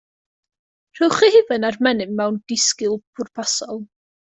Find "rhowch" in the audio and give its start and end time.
1.01-1.21